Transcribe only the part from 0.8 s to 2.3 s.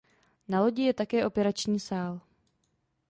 je také operační sál.